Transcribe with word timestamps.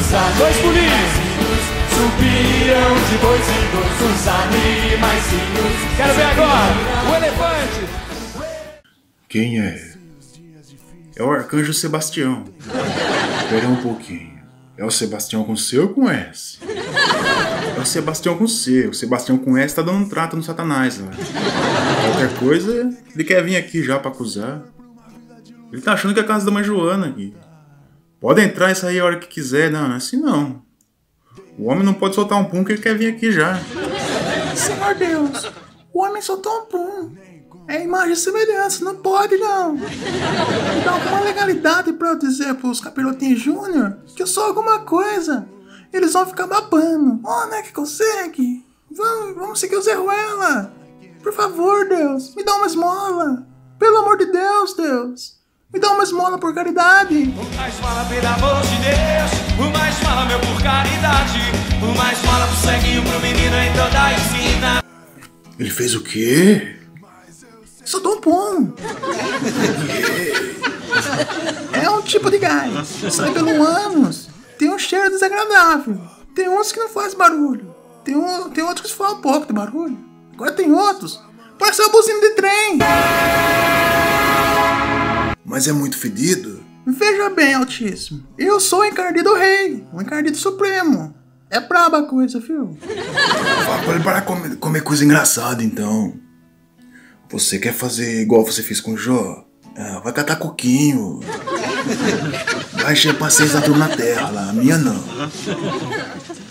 Os 0.00 0.38
dois 0.38 0.56
pulinhos 0.56 1.12
subiam 1.90 2.94
de 3.08 3.18
dois 3.18 3.48
em 3.48 3.64
dois 3.70 4.00
os 4.10 4.28
animaizinhos. 4.28 5.96
Quero 5.96 6.14
ver 6.14 6.22
agora 6.22 6.72
o 7.10 7.16
elefante. 7.16 7.80
Quem 9.28 9.60
é? 9.60 9.92
É 11.14 11.22
o 11.22 11.30
arcanjo 11.30 11.74
Sebastião. 11.74 12.44
Espera 13.42 13.68
um 13.68 13.76
pouquinho. 13.76 14.40
É 14.78 14.84
o 14.86 14.90
Sebastião 14.90 15.44
com 15.44 15.54
C 15.54 15.78
ou 15.78 15.90
com 15.90 16.08
S? 16.08 16.58
É 17.76 17.80
o 17.80 17.84
Sebastião 17.84 18.38
com 18.38 18.48
C. 18.48 18.88
O 18.88 18.94
Sebastião 18.94 19.36
com 19.36 19.58
S 19.58 19.74
tá 19.74 19.82
dando 19.82 19.98
um 19.98 20.08
trato 20.08 20.34
no 20.34 20.42
Satanás 20.42 20.98
lá. 20.98 21.10
Qualquer 21.10 22.38
coisa, 22.38 22.90
ele 23.14 23.22
quer 23.22 23.44
vir 23.44 23.56
aqui 23.56 23.82
já 23.82 23.98
pra 23.98 24.10
acusar. 24.10 24.62
Ele 25.70 25.82
tá 25.82 25.92
achando 25.92 26.14
que 26.14 26.20
é 26.20 26.22
a 26.22 26.26
casa 26.26 26.46
da 26.46 26.50
mãe 26.50 26.64
Joana 26.64 27.08
aqui. 27.08 27.34
Pode 28.20 28.42
entrar 28.42 28.70
e 28.70 28.74
sair 28.74 29.00
a 29.00 29.04
hora 29.06 29.18
que 29.18 29.26
quiser. 29.26 29.70
Não, 29.70 29.88
não 29.88 29.94
é 29.94 29.96
assim 29.96 30.18
não. 30.18 30.62
O 31.58 31.70
homem 31.70 31.84
não 31.84 31.94
pode 31.94 32.14
soltar 32.14 32.38
um 32.38 32.44
pum 32.44 32.62
que 32.62 32.72
ele 32.72 32.82
quer 32.82 32.96
vir 32.96 33.14
aqui 33.14 33.32
já. 33.32 33.58
Senhor 34.54 34.94
Deus, 34.94 35.50
o 35.92 36.02
homem 36.02 36.20
soltou 36.20 36.52
um 36.60 36.66
pum. 36.66 37.16
É 37.66 37.82
imagem 37.82 38.12
e 38.12 38.16
semelhança, 38.16 38.84
não 38.84 38.96
pode 38.96 39.36
não. 39.36 39.76
Dá 40.84 40.92
alguma 40.92 41.20
legalidade 41.20 41.92
pra 41.92 42.08
eu 42.10 42.18
dizer 42.18 42.54
pros 42.56 42.80
capirotinhos 42.80 43.40
júnior 43.40 43.98
que 44.14 44.22
eu 44.22 44.26
sou 44.26 44.44
alguma 44.44 44.80
coisa. 44.80 45.48
Eles 45.92 46.12
vão 46.12 46.26
ficar 46.26 46.46
babando. 46.46 47.20
Oh, 47.24 47.46
né, 47.46 47.62
que 47.62 47.72
consegue? 47.72 48.66
Vamos, 48.90 49.36
vamos 49.36 49.60
seguir 49.60 49.76
o 49.76 49.82
Zé 49.82 49.94
Ruela. 49.94 50.72
Por 51.22 51.32
favor, 51.32 51.88
Deus, 51.88 52.34
me 52.34 52.42
dá 52.42 52.54
uma 52.56 52.66
esmola. 52.66 53.46
Pelo 53.78 53.98
amor 53.98 54.18
de 54.18 54.26
Deus, 54.26 54.74
Deus. 54.74 55.39
Me 55.72 55.78
dá 55.78 55.92
uma 55.92 56.02
esmola 56.02 56.36
por 56.36 56.52
caridade. 56.52 57.14
O 57.14 57.56
mais 57.56 57.74
fala 57.76 58.04
pelo 58.06 58.26
amor 58.26 58.60
de 58.62 58.76
Deus, 58.76 59.30
o 59.56 59.72
mais 59.72 59.94
fala 59.98 60.26
meu 60.26 60.40
por 60.40 60.60
caridade, 60.62 61.40
o 61.80 61.96
mais 61.96 62.18
fala 62.18 62.46
pro 62.46 62.56
ceguinho, 62.56 63.02
pro 63.04 63.20
menino 63.20 63.56
em 63.56 63.72
toda 63.72 64.02
a 64.02 64.12
ensina. 64.12 64.84
Ele 65.58 65.70
fez 65.70 65.94
o 65.94 66.02
quê? 66.02 66.76
Soltou 67.84 68.16
um 68.16 68.20
pum. 68.20 68.72
É 71.72 71.88
um 71.88 72.02
tipo 72.02 72.30
de 72.30 72.38
gás. 72.38 72.88
Sai 73.10 73.30
pelo 73.32 73.62
ânus. 73.62 74.28
Tem 74.58 74.70
um 74.70 74.78
cheiro 74.78 75.10
desagradável. 75.10 76.00
Tem 76.34 76.48
uns 76.48 76.72
que 76.72 76.80
não 76.80 76.88
faz 76.88 77.14
barulho. 77.14 77.74
Tem, 78.04 78.16
um, 78.16 78.50
tem 78.50 78.64
outros 78.64 78.90
que 78.90 78.96
falam 78.96 79.18
um 79.18 79.20
pouco 79.20 79.46
de 79.46 79.52
barulho. 79.52 79.98
Agora 80.34 80.52
tem 80.52 80.72
outros. 80.72 81.20
Parece 81.58 81.82
uma 81.82 81.90
buzina 81.90 82.20
de 82.20 82.30
trem. 82.30 82.78
Mas 85.50 85.66
é 85.66 85.72
muito 85.72 85.98
fedido? 85.98 86.62
Veja 86.86 87.28
bem, 87.30 87.54
Altíssimo. 87.54 88.24
Eu 88.38 88.60
sou 88.60 88.82
o 88.82 88.84
encardido 88.84 89.34
rei. 89.34 89.84
O 89.92 90.00
encardido 90.00 90.36
supremo. 90.36 91.12
É 91.50 91.58
braba 91.58 91.98
a 91.98 92.02
coisa, 92.06 92.38
viu? 92.38 92.78
Fala 93.66 93.82
pra 93.82 93.94
ele 93.96 94.04
parar 94.04 94.22
comer, 94.22 94.54
comer 94.58 94.80
coisa 94.82 95.04
engraçada 95.04 95.64
então. 95.64 96.14
Você 97.32 97.58
quer 97.58 97.74
fazer 97.74 98.22
igual 98.22 98.46
você 98.46 98.62
fez 98.62 98.80
com 98.80 98.92
o 98.92 98.96
Jó? 98.96 99.44
Ah, 99.76 99.98
vai 100.04 100.12
catar 100.12 100.36
coquinho. 100.36 101.18
Vai 102.74 102.92
encher 102.92 103.18
paciência 103.18 103.58
da 103.58 103.66
turma 103.66 103.88
na 103.88 103.96
terra 103.96 104.30
lá, 104.30 104.50
a 104.50 104.52
minha 104.52 104.78
não. 104.78 105.02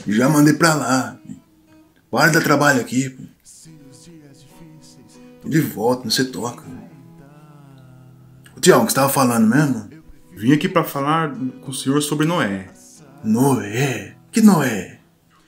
Já 0.05 0.27
mandei 0.27 0.55
pra 0.55 0.73
lá. 0.73 1.17
Para 2.11 2.27
de 2.27 2.33
dar 2.33 2.43
trabalho 2.43 2.81
aqui. 2.81 3.09
pô. 3.09 3.23
De 5.47 5.61
volta, 5.61 6.03
não 6.03 6.11
você 6.11 6.25
toca. 6.25 6.88
Tião, 8.61 8.83
o 8.83 8.85
que 8.85 8.91
você 8.91 8.95
tava 8.95 9.09
falando 9.09 9.47
mesmo? 9.47 9.89
Vim 10.35 10.51
aqui 10.51 10.67
pra 10.67 10.83
falar 10.83 11.33
com 11.61 11.71
o 11.71 11.73
senhor 11.73 12.01
sobre 12.01 12.25
Noé. 12.25 12.67
Noé? 13.23 14.15
Que 14.31 14.41
Noé? 14.41 14.99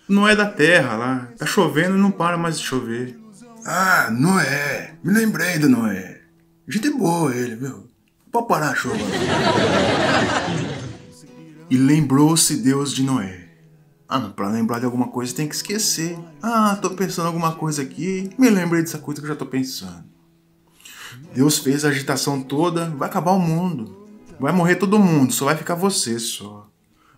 Noé 0.08 0.36
da 0.36 0.46
terra 0.46 0.96
lá. 0.96 1.28
Tá 1.38 1.46
chovendo 1.46 1.98
e 1.98 2.00
não 2.00 2.10
para 2.10 2.38
mais 2.38 2.58
de 2.58 2.66
chover. 2.66 3.20
Ah, 3.66 4.10
Noé. 4.12 4.96
Me 5.04 5.14
lembrei 5.14 5.60
do 5.60 5.68
Noé. 5.68 6.22
Gente 6.68 6.90
boa 6.90 7.36
ele, 7.36 7.56
viu? 7.56 7.88
Pode 8.32 8.48
parar 8.48 8.70
a 8.70 8.76
chuva. 8.76 8.96
e 11.70 11.76
lembrou-se 11.76 12.56
Deus 12.58 12.94
de 12.94 13.04
Noé. 13.04 13.50
Ah, 14.08 14.20
não, 14.20 14.32
pra 14.32 14.48
lembrar 14.48 14.80
de 14.80 14.86
alguma 14.86 15.10
coisa 15.10 15.36
tem 15.36 15.50
que 15.50 15.56
esquecer. 15.56 16.18
Ah, 16.42 16.78
tô 16.82 16.92
pensando 16.92 17.28
alguma 17.28 17.56
coisa 17.56 17.82
aqui. 17.82 18.30
Me 18.38 18.50
lembrei 18.50 18.82
dessa 18.82 18.98
coisa 18.98 19.20
que 19.20 19.26
eu 19.26 19.32
já 19.32 19.36
tô 19.36 19.46
pensando. 19.46 20.11
Deus 21.34 21.58
fez 21.58 21.86
a 21.86 21.90
agitação 21.90 22.42
toda, 22.42 22.90
vai 22.92 23.08
acabar 23.08 23.32
o 23.32 23.40
mundo. 23.40 23.98
Vai 24.40 24.52
morrer 24.52 24.76
todo 24.76 25.00
mundo, 25.00 25.32
só 25.32 25.46
vai 25.46 25.56
ficar 25.56 25.76
você 25.76 26.20
só. 26.20 26.68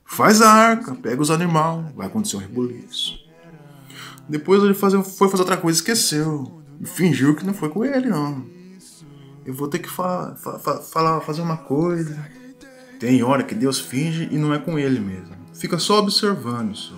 Faz 0.06 0.42
a 0.42 0.52
arca, 0.52 0.94
pega 0.94 1.22
os 1.22 1.32
animais, 1.32 1.94
vai 1.96 2.08
acontecer 2.08 2.36
um 2.36 2.40
rebuliço. 2.40 3.18
Depois 4.28 4.64
ele 4.64 4.74
fazer, 4.74 5.02
foi 5.04 5.30
fazer 5.30 5.42
outra 5.42 5.58
coisa 5.58 5.80
esqueceu. 5.80 6.62
Fingiu 6.84 7.36
que 7.36 7.46
não 7.46 7.54
foi 7.54 7.70
com 7.70 7.84
ele, 7.84 8.10
não. 8.10 8.46
Eu 9.46 9.54
vou 9.54 9.68
ter 9.68 9.80
que 9.80 9.90
fa 9.90 10.36
fa 10.36 10.60
falar, 10.80 11.22
fazer 11.22 11.42
uma 11.42 11.58
coisa. 11.58 12.18
Tem 13.00 13.24
hora 13.24 13.44
que 13.44 13.56
Deus 13.56 13.80
finge 13.80 14.30
e 14.32 14.38
não 14.38 14.54
é 14.54 14.60
com 14.60 14.80
ele 14.80 15.00
mesmo. 15.00 15.36
Fica 15.54 15.78
só 15.78 16.00
observando 16.00 16.76
só. 16.76 16.96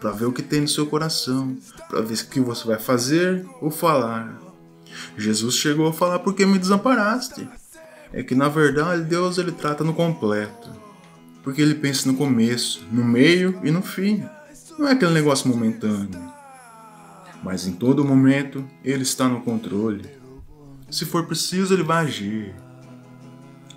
Pra 0.00 0.10
ver 0.10 0.26
o 0.26 0.32
que 0.32 0.42
tem 0.42 0.62
no 0.62 0.68
seu 0.68 0.86
coração. 0.86 1.56
Pra 1.88 2.00
ver 2.00 2.14
o 2.14 2.26
que 2.26 2.40
você 2.40 2.66
vai 2.66 2.78
fazer 2.78 3.46
ou 3.60 3.70
falar. 3.70 4.40
Jesus 5.16 5.54
chegou 5.56 5.88
a 5.88 5.92
falar 5.92 6.18
porque 6.20 6.46
me 6.46 6.58
desamparaste. 6.58 7.48
É 8.12 8.22
que 8.22 8.34
na 8.34 8.48
verdade 8.48 9.02
Deus 9.02 9.38
ele 9.38 9.52
trata 9.52 9.82
no 9.82 9.94
completo. 9.94 10.70
Porque 11.42 11.60
ele 11.60 11.74
pensa 11.74 12.10
no 12.10 12.16
começo, 12.16 12.84
no 12.90 13.04
meio 13.04 13.60
e 13.64 13.70
no 13.70 13.82
fim. 13.82 14.24
Não 14.78 14.88
é 14.88 14.92
aquele 14.92 15.12
negócio 15.12 15.48
momentâneo. 15.48 16.32
Mas 17.42 17.66
em 17.66 17.72
todo 17.72 18.04
momento 18.04 18.64
ele 18.84 19.02
está 19.02 19.28
no 19.28 19.40
controle. 19.40 20.08
Se 20.90 21.04
for 21.04 21.26
preciso, 21.26 21.74
ele 21.74 21.82
vai 21.82 22.04
agir. 22.04 22.54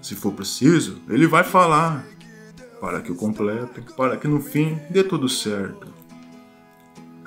Se 0.01 0.15
for 0.15 0.33
preciso, 0.33 1.01
ele 1.09 1.25
vai 1.25 1.43
falar. 1.43 2.05
Para 2.79 3.01
que 3.01 3.11
o 3.11 3.15
complete, 3.15 3.81
para 3.95 4.17
que 4.17 4.27
no 4.27 4.41
fim 4.41 4.79
dê 4.89 5.03
tudo 5.03 5.27
certo. 5.27 5.87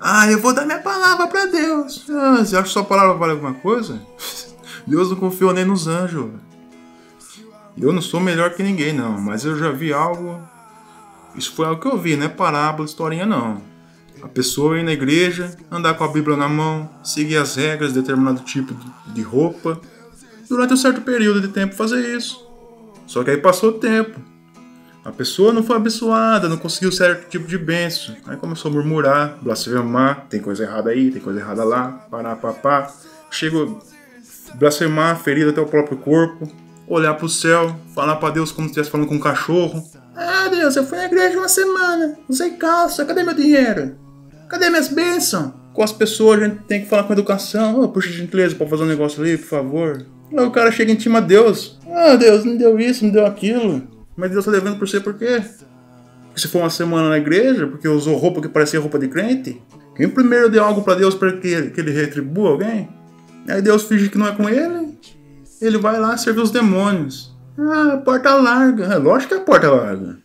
Ah, 0.01 0.31
eu 0.31 0.39
vou 0.41 0.55
dar 0.55 0.65
minha 0.65 0.79
palavra 0.81 1.27
pra 1.27 1.47
Deus. 1.47 2.05
Ah, 2.11 2.37
você 2.39 2.55
acha 2.57 2.65
que 2.65 2.69
sua 2.71 2.85
palavra 2.85 3.15
vale 3.15 3.33
alguma 3.33 3.55
coisa? 3.55 4.01
Deus 4.87 5.11
não 5.11 5.17
confiou 5.17 5.53
nem 5.53 5.65
nos 5.65 5.87
anjos. 5.87 6.31
Eu 7.77 7.93
não 7.93 8.03
sou 8.03 8.21
melhor 8.21 8.55
que 8.55 8.63
ninguém, 8.63 8.93
não, 8.93 9.21
mas 9.21 9.45
eu 9.45 9.57
já 9.57 9.71
vi 9.71 9.93
algo. 9.93 10.41
Isso 11.37 11.53
foi 11.53 11.67
algo 11.67 11.81
que 11.81 11.87
eu 11.87 11.97
vi, 11.99 12.17
não 12.17 12.27
é 12.27 12.29
parábola, 12.29 12.85
historinha, 12.89 13.27
não. 13.27 13.61
A 14.23 14.27
pessoa 14.27 14.79
ir 14.79 14.83
na 14.83 14.93
igreja, 14.93 15.57
andar 15.71 15.95
com 15.95 16.03
a 16.03 16.09
Bíblia 16.09 16.37
na 16.37 16.49
mão, 16.49 16.91
seguir 17.05 17.37
as 17.37 17.55
regras 17.55 17.93
de 17.93 18.01
determinado 18.01 18.41
tipo 18.41 18.75
de- 18.75 19.13
de 19.15 19.23
roupa, 19.23 19.81
durante 20.49 20.75
um 20.75 20.77
certo 20.77 21.03
período 21.03 21.41
de 21.41 21.49
tempo 21.49 21.77
fazer 21.77 22.17
isso. 22.17 22.45
Só 23.07 23.23
que 23.23 23.31
aí 23.31 23.37
passou 23.37 23.71
o 23.71 23.75
tempo. 23.75 24.21
A 25.09 25.13
pessoa 25.13 25.55
não 25.55 25.63
foi 25.63 25.77
abençoada, 25.77 26.51
não 26.51 26.59
conseguiu 26.59 26.93
certo 26.93 27.31
tipo 27.31 27.49
de 27.49 27.57
bênção. 27.57 28.15
Aí 28.27 28.37
começou 28.37 28.71
a 28.71 28.75
murmurar, 28.75 29.39
blasfemar, 29.41 30.27
tem 30.29 30.39
coisa 30.39 30.65
errada 30.65 30.91
aí, 30.91 31.11
tem 31.11 31.21
coisa 31.21 31.41
errada 31.41 31.65
lá, 31.65 32.07
parar, 32.11 32.37
papá. 32.37 32.93
Chegou 33.31 33.81
a 34.53 34.57
blasfemar, 34.57 35.19
ferida 35.19 35.51
até 35.51 35.63
o 35.63 35.67
próprio 35.67 35.97
corpo, 35.97 36.47
olhar 36.87 37.15
pro 37.15 37.27
céu, 37.27 37.75
falar 37.95 38.17
pra 38.17 38.29
Deus 38.29 38.53
como 38.53 38.67
se 38.67 38.73
estivesse 38.73 38.91
falando 38.91 39.09
com 39.09 39.15
um 39.15 39.19
cachorro. 39.19 39.83
Ah, 40.15 40.49
Deus, 40.49 40.77
eu 40.77 40.85
fui 40.85 40.99
na 40.99 41.07
igreja 41.07 41.39
uma 41.39 41.49
semana. 41.49 42.19
Usei 42.29 42.51
calça. 42.51 43.03
Cadê 43.07 43.23
meu 43.23 43.35
dinheiro? 43.35 43.97
Cadê 44.47 44.69
minhas 44.69 44.89
bênçãos? 44.89 45.53
Com 45.73 45.83
as 45.83 45.93
pessoas 45.93 46.43
a 46.43 46.45
gente 46.45 46.65
tem 46.65 46.83
que 46.83 46.89
falar 46.89 47.05
com 47.05 47.15
educação. 47.15 47.81
Oh, 47.81 47.89
puxa 47.89 48.11
gentileza, 48.11 48.55
pode 48.55 48.69
fazer 48.69 48.83
um 48.83 48.87
negócio 48.87 49.23
ali, 49.23 49.39
por 49.39 49.47
favor. 49.47 50.05
Aí 50.37 50.45
o 50.45 50.51
cara 50.51 50.71
chega 50.71 50.93
e 50.93 50.95
intima 50.95 51.23
Deus. 51.23 51.79
Ah, 51.91 52.15
Deus, 52.15 52.45
não 52.45 52.59
deu 52.59 52.79
isso, 52.79 53.07
não 53.07 53.11
deu 53.11 53.25
aquilo. 53.25 53.97
Mas 54.19 54.33
Deus 54.33 54.45
tá 54.45 54.51
devendo 54.51 54.77
por 54.77 54.89
você 54.89 54.99
por 54.99 55.15
quê? 55.15 55.41
Porque 56.27 56.41
se 56.41 56.49
for 56.49 56.59
uma 56.59 56.71
semana 56.71 57.09
na 57.09 57.19
igreja, 57.19 57.69
porque 57.69 57.87
usou 57.87 58.17
roupa 58.17 58.41
que 58.41 58.49
parecia 58.49 58.81
roupa 58.81 58.99
de 58.99 59.07
crente? 59.07 59.63
Quem 59.95 60.09
primeiro 60.09 60.51
deu 60.51 60.65
algo 60.65 60.83
pra 60.83 60.97
Deus 60.97 61.15
para 61.15 61.35
que, 61.35 61.71
que 61.71 61.81
ele 61.81 61.93
retribua 61.93 62.51
alguém? 62.51 62.89
Aí 63.49 63.63
Deus 63.63 63.85
finge 63.85 64.09
que 64.09 64.19
não 64.19 64.27
é 64.27 64.33
com 64.33 64.49
ele. 64.49 64.99
Ele 65.63 65.79
vai 65.79 66.01
lá 66.01 66.17
servir 66.17 66.41
os 66.41 66.51
demônios. 66.51 67.33
Ah, 67.57 68.03
porta 68.05 68.35
larga. 68.35 68.87
É 68.87 68.97
lógico 68.97 69.35
que 69.35 69.41
é 69.41 69.45
porta 69.45 69.71
larga. 69.71 70.19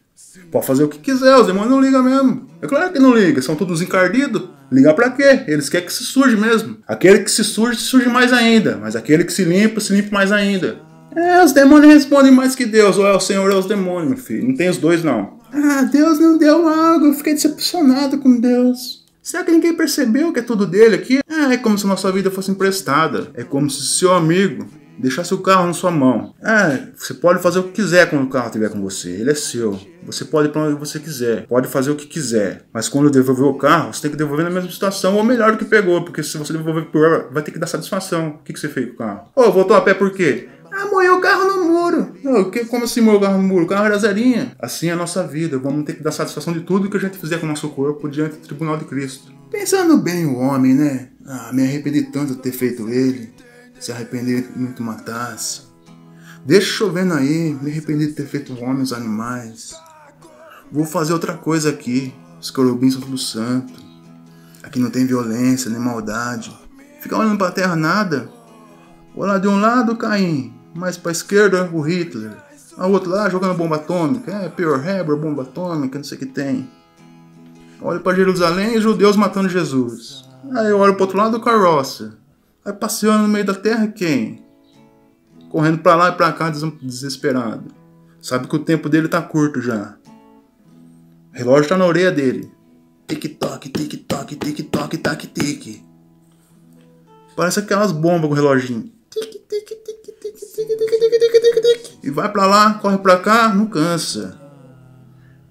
Pode 0.51 0.65
fazer 0.65 0.83
o 0.83 0.89
que 0.89 0.97
quiser, 0.97 1.35
os 1.35 1.45
demônios 1.45 1.71
não 1.71 1.81
ligam 1.81 2.03
mesmo. 2.03 2.47
É 2.63 2.67
claro 2.67 2.91
que 2.91 2.99
não 2.99 3.15
liga, 3.15 3.41
são 3.43 3.55
todos 3.55 3.81
encardidos. 3.81 4.49
Ligar 4.71 4.95
pra 4.95 5.11
quê? 5.11 5.43
Eles 5.47 5.69
querem 5.69 5.85
que 5.85 5.93
se 5.93 6.03
suje 6.03 6.35
mesmo. 6.35 6.77
Aquele 6.87 7.19
que 7.19 7.29
se 7.29 7.43
suje, 7.43 7.77
se 7.77 7.83
suje 7.83 8.09
mais 8.09 8.33
ainda. 8.33 8.77
Mas 8.81 8.95
aquele 8.95 9.23
que 9.23 9.33
se 9.33 9.43
limpa, 9.43 9.79
se 9.79 9.93
limpa 9.93 10.09
mais 10.11 10.31
ainda. 10.31 10.79
É, 11.15 11.43
os 11.43 11.51
demônios 11.51 11.93
respondem 11.93 12.31
mais 12.31 12.55
que 12.55 12.65
Deus. 12.65 12.97
Ou 12.97 13.07
é 13.07 13.15
o 13.15 13.19
Senhor 13.19 13.49
ou 13.49 13.55
é 13.55 13.59
os 13.59 13.65
demônios, 13.65 14.09
meu 14.09 14.17
filho. 14.17 14.47
Não 14.47 14.55
tem 14.55 14.69
os 14.69 14.77
dois, 14.77 15.03
não. 15.03 15.39
Ah, 15.51 15.83
Deus 15.83 16.19
não 16.19 16.37
deu 16.37 16.67
algo. 16.67 17.07
Eu 17.07 17.13
fiquei 17.13 17.33
decepcionado 17.33 18.17
com 18.17 18.39
Deus. 18.39 19.03
Será 19.21 19.43
que 19.43 19.51
ninguém 19.51 19.73
percebeu 19.73 20.33
que 20.33 20.39
é 20.39 20.43
tudo 20.43 20.65
dele 20.65 20.95
aqui? 20.95 21.19
Ah, 21.29 21.53
é 21.53 21.57
como 21.57 21.77
se 21.77 21.87
nossa 21.87 22.11
vida 22.11 22.29
fosse 22.29 22.51
emprestada. 22.51 23.31
É 23.33 23.43
como 23.43 23.69
se 23.69 23.81
seu 23.85 24.13
amigo 24.13 24.67
deixar 24.97 25.23
seu 25.23 25.39
carro 25.39 25.65
na 25.65 25.73
sua 25.73 25.91
mão. 25.91 26.33
É, 26.41 26.87
você 26.95 27.13
pode 27.13 27.41
fazer 27.41 27.59
o 27.59 27.63
que 27.63 27.81
quiser 27.81 28.09
quando 28.09 28.25
o 28.25 28.29
carro 28.29 28.47
estiver 28.47 28.69
com 28.69 28.81
você, 28.81 29.09
ele 29.09 29.31
é 29.31 29.35
seu. 29.35 29.79
Você 30.05 30.25
pode 30.25 30.49
ir 30.49 30.51
para 30.51 30.63
onde 30.63 30.79
você 30.79 30.99
quiser, 30.99 31.45
pode 31.47 31.67
fazer 31.67 31.91
o 31.91 31.95
que 31.95 32.05
quiser. 32.05 32.65
Mas 32.73 32.89
quando 32.89 33.09
devolver 33.09 33.45
o 33.45 33.55
carro, 33.55 33.93
você 33.93 34.01
tem 34.01 34.11
que 34.11 34.17
devolver 34.17 34.45
na 34.45 34.51
mesma 34.51 34.69
situação 34.69 35.15
ou 35.15 35.23
melhor 35.23 35.51
do 35.51 35.57
que 35.57 35.65
pegou, 35.65 36.03
porque 36.03 36.21
se 36.21 36.37
você 36.37 36.53
devolver 36.53 36.85
pior, 36.85 37.29
vai 37.31 37.41
ter 37.41 37.51
que 37.51 37.59
dar 37.59 37.67
satisfação. 37.67 38.39
O 38.39 38.43
que, 38.43 38.53
que 38.53 38.59
você 38.59 38.67
fez 38.67 38.87
com 38.87 38.93
o 38.93 38.97
carro? 38.97 39.29
Ô, 39.35 39.43
oh, 39.43 39.51
voltou 39.51 39.75
a 39.75 39.81
pé 39.81 39.93
por 39.93 40.11
quê? 40.11 40.49
Ah, 40.75 40.87
moeu 40.87 41.17
o 41.17 41.21
carro 41.21 41.45
no 41.45 41.65
muro. 41.65 42.15
Não, 42.23 42.49
que, 42.49 42.65
como 42.65 42.85
assim 42.85 42.99
moeu 42.99 43.17
o 43.17 43.21
carro 43.21 43.39
no 43.39 43.47
muro? 43.47 43.65
O 43.65 43.67
carro 43.67 43.85
era 43.85 43.97
zerinha. 43.97 44.55
Assim 44.59 44.87
é 44.87 44.93
a 44.93 44.95
nossa 44.95 45.25
vida. 45.27 45.59
Vamos 45.59 45.85
ter 45.85 45.93
que 45.93 46.01
dar 46.01 46.11
satisfação 46.11 46.51
de 46.51 46.61
tudo 46.61 46.89
que 46.89 46.97
a 46.97 46.99
gente 46.99 47.17
fizer 47.17 47.37
com 47.37 47.45
o 47.45 47.49
nosso 47.49 47.69
corpo 47.69 48.09
diante 48.09 48.37
do 48.37 48.47
tribunal 48.47 48.77
de 48.77 48.85
Cristo. 48.85 49.31
Pensando 49.51 49.97
bem 49.97 50.25
o 50.25 50.37
homem, 50.37 50.73
né? 50.73 51.09
Ah, 51.27 51.51
me 51.53 51.61
arrependi 51.61 52.01
tanto 52.03 52.33
de 52.33 52.41
ter 52.41 52.51
feito 52.51 52.89
ele. 52.89 53.31
Se 53.79 53.91
arrepender 53.91 54.49
muito 54.55 54.81
matasse. 54.81 55.61
Deixa 56.43 56.65
chovendo 56.65 57.13
aí, 57.13 57.55
me 57.61 57.69
arrependi 57.69 58.07
de 58.07 58.13
ter 58.13 58.25
feito 58.25 58.53
o 58.53 58.63
homem 58.63 58.81
os 58.81 58.93
animais. 58.93 59.75
Vou 60.71 60.85
fazer 60.85 61.13
outra 61.13 61.35
coisa 61.35 61.69
aqui. 61.69 62.11
Os 62.41 62.49
querubins 62.49 62.93
são 62.93 63.01
tudo 63.01 63.17
santo. 63.17 63.73
Aqui 64.63 64.79
não 64.79 64.89
tem 64.89 65.05
violência 65.05 65.69
nem 65.69 65.79
maldade. 65.79 66.51
Ficar 66.99 67.19
olhando 67.19 67.37
pra 67.37 67.51
terra 67.51 67.75
nada. 67.75 68.27
Vou 69.15 69.27
lá 69.27 69.37
de 69.37 69.47
um 69.47 69.59
lado, 69.59 69.95
Caim 69.95 70.62
mais 70.73 70.97
pra 70.97 71.11
esquerda 71.11 71.69
o 71.71 71.81
Hitler. 71.81 72.31
A 72.77 72.87
outro 72.87 73.11
lá 73.11 73.29
jogando 73.29 73.55
bomba 73.55 73.75
atômica, 73.75 74.31
é, 74.31 74.49
Pearl 74.49 74.75
Harbor, 74.75 75.17
bomba 75.17 75.43
atômica, 75.43 75.99
não 75.99 76.03
sei 76.03 76.17
o 76.17 76.19
que 76.19 76.25
tem. 76.25 76.69
Olho 77.81 77.99
para 77.99 78.15
Jerusalém 78.15 78.75
e 78.75 78.81
judeus 78.81 79.15
matando 79.15 79.49
Jesus. 79.49 80.25
Aí 80.51 80.69
eu 80.69 80.79
olho 80.79 80.93
pro 80.95 81.03
outro 81.03 81.17
lado 81.17 81.39
carroça. 81.39 82.17
Aí 82.65 82.73
passeando 82.73 83.23
no 83.23 83.29
meio 83.29 83.45
da 83.45 83.53
terra 83.53 83.87
quem? 83.87 84.43
Correndo 85.49 85.79
para 85.79 85.95
lá 85.95 86.09
e 86.09 86.13
para 86.13 86.31
cá 86.31 86.49
desesperado. 86.49 87.65
Sabe 88.21 88.47
que 88.47 88.55
o 88.55 88.59
tempo 88.59 88.89
dele 88.89 89.07
tá 89.07 89.21
curto 89.21 89.61
já. 89.61 89.95
O 91.33 91.37
relógio 91.37 91.69
tá 91.69 91.77
na 91.77 91.85
orelha 91.85 92.11
dele. 92.11 92.49
Tic-toc, 93.05 93.69
tic-toc, 93.69 94.35
tic-toc, 94.35 94.97
tac-tic. 94.97 95.83
Parece 97.35 97.59
aquelas 97.59 97.91
bombas 97.91 98.27
com 98.27 98.33
o 98.33 98.33
reloginho. 98.33 98.91
Tic-tic, 99.09 99.43
tic 99.47 99.62
e 102.03 102.11
vai 102.11 102.29
para 102.31 102.45
lá, 102.45 102.73
corre 102.75 102.97
para 102.97 103.17
cá, 103.17 103.53
não 103.53 103.65
cansa. 103.65 104.37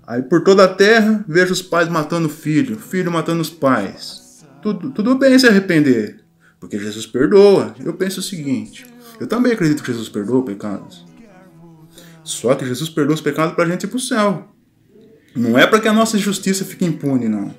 Aí 0.06 0.22
por 0.22 0.44
toda 0.44 0.64
a 0.64 0.68
terra 0.68 1.24
vejo 1.26 1.52
os 1.52 1.62
pais 1.62 1.88
matando 1.88 2.26
o 2.26 2.30
filho, 2.30 2.78
filho 2.78 3.10
matando 3.10 3.40
os 3.40 3.50
pais. 3.50 4.44
Tudo, 4.60 4.90
tudo 4.90 5.14
bem 5.16 5.38
se 5.38 5.46
arrepender, 5.46 6.22
porque 6.60 6.78
Jesus 6.78 7.06
perdoa. 7.06 7.74
Eu 7.82 7.94
penso 7.94 8.20
o 8.20 8.22
seguinte: 8.22 8.86
eu 9.18 9.26
também 9.26 9.52
acredito 9.52 9.82
que 9.82 9.90
Jesus 9.90 10.08
perdoa 10.08 10.44
pecados. 10.44 11.06
Só 12.22 12.54
que 12.54 12.66
Jesus 12.66 12.90
perdoa 12.90 13.14
os 13.14 13.20
pecados 13.20 13.54
para 13.54 13.64
a 13.64 13.68
gente 13.68 13.84
ir 13.84 13.88
para 13.88 13.96
o 13.96 14.00
céu. 14.00 14.48
Não 15.34 15.58
é 15.58 15.66
para 15.66 15.80
que 15.80 15.88
a 15.88 15.92
nossa 15.92 16.18
justiça 16.18 16.64
fique 16.64 16.84
impune, 16.84 17.28
não. 17.28 17.54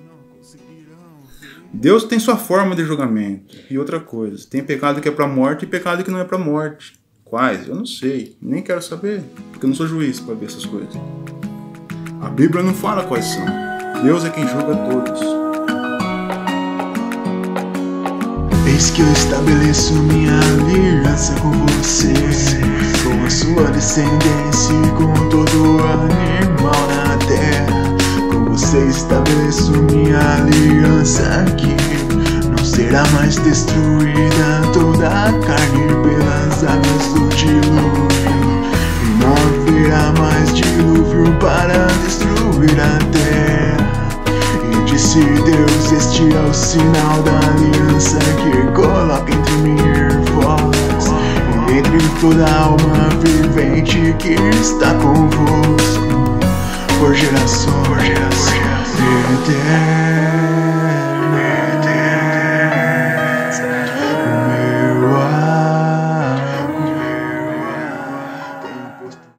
Deus 1.74 2.04
tem 2.04 2.19
sua 2.19 2.38
forma 2.38 2.75
de 2.75 2.86
julgamento. 2.86 3.57
E 3.69 3.80
outra 3.80 4.00
coisa, 4.00 4.45
tem 4.48 4.63
pecado 4.63 5.01
que 5.01 5.10
é 5.10 5.12
para 5.12 5.28
morte 5.28 5.63
e 5.63 5.68
pecado 5.68 6.04
que 6.04 6.12
não 6.12 6.19
é 6.19 6.24
para 6.24 6.38
morte. 6.38 6.94
Quais? 7.33 7.68
Eu 7.68 7.74
não 7.74 7.85
sei. 7.88 8.38
Nem 8.39 8.62
quero 8.62 8.80
saber, 8.80 9.24
porque 9.51 9.65
eu 9.65 9.69
não 9.69 9.75
sou 9.75 9.88
juiz 9.88 10.19
para 10.19 10.35
ver 10.35 10.45
essas 10.45 10.68
coisas. 10.68 10.94
A 12.21 12.30
Bíblia 12.30 12.62
não 12.62 12.75
fala 12.75 13.06
quais 13.06 13.25
são. 13.25 13.44
Deus 14.03 14.24
é 14.24 14.30
quem 14.30 14.47
julga 14.47 14.75
todos. 14.75 15.19
Eis 18.68 18.91
que 18.91 19.01
eu 19.01 19.12
estabeleço 19.12 19.95
minha 19.95 20.38
aliança 20.38 21.33
com 21.41 21.50
você, 21.65 22.13
com 23.03 23.25
a 23.25 23.30
sua 23.31 23.71
descendência 23.71 24.74
e 24.85 24.91
com 24.91 25.30
todo 25.30 25.80
animal 25.88 26.88
na 26.88 27.18
terra. 27.18 27.65
Com 28.31 28.45
você 28.45 28.77
estabeleço 28.85 29.71
minha 29.71 30.19
aliança 30.35 31.24
aqui 31.47 31.83
será 32.74 33.07
mais 33.09 33.35
destruída 33.38 34.62
toda 34.74 35.07
a 35.07 35.31
carne 35.45 35.62
destruir 42.73 42.79
a 42.79 42.97
terra. 43.11 43.77
E 44.71 44.83
disse 44.85 45.19
Deus: 45.19 45.91
Este 45.91 46.33
é 46.33 46.39
o 46.41 46.53
sinal 46.53 47.21
da 47.23 47.39
aliança 47.49 48.19
que 48.19 48.71
coloca 48.71 49.33
entre 49.33 49.53
mim 49.57 49.77
e 49.77 50.31
vós, 50.31 51.07
e 51.69 51.77
entre 51.77 52.09
toda 52.19 52.45
alma 52.51 53.09
vivente 53.21 54.15
que 54.19 54.35
está 54.59 54.93
convosco, 54.95 56.39
por 56.99 57.13
gerações, 57.13 57.87
por 57.87 57.99
gerações. 57.99 58.53